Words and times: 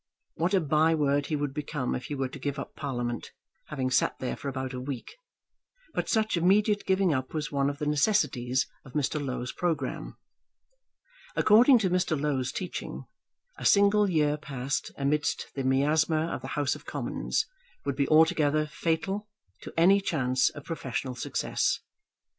What 0.33 0.55
a 0.55 0.59
by 0.59 0.95
word 0.95 1.27
he 1.27 1.35
would 1.35 1.53
become 1.53 1.93
if 1.93 2.05
he 2.05 2.15
were 2.15 2.27
to 2.29 2.39
give 2.39 2.57
up 2.57 2.75
Parliament, 2.75 3.33
having 3.67 3.91
sat 3.91 4.17
there 4.17 4.35
for 4.35 4.49
about 4.49 4.73
a 4.73 4.81
week! 4.81 5.15
But 5.93 6.09
such 6.09 6.35
immediate 6.35 6.87
giving 6.87 7.13
up 7.13 7.35
was 7.35 7.51
one 7.51 7.69
of 7.69 7.77
the 7.77 7.85
necessities 7.85 8.67
of 8.83 8.93
Mr. 8.93 9.23
Low's 9.23 9.51
programme. 9.51 10.17
According 11.35 11.77
to 11.85 11.91
Mr. 11.91 12.19
Low's 12.19 12.51
teaching, 12.51 13.05
a 13.59 13.63
single 13.63 14.09
year 14.09 14.37
passed 14.37 14.89
amidst 14.97 15.51
the 15.53 15.63
miasma 15.63 16.31
of 16.33 16.41
the 16.41 16.47
House 16.57 16.73
of 16.73 16.87
Commons 16.87 17.45
would 17.85 17.95
be 17.95 18.07
altogether 18.09 18.65
fatal 18.65 19.29
to 19.61 19.71
any 19.77 20.01
chance 20.01 20.49
of 20.49 20.63
professional 20.63 21.13
success. 21.13 21.79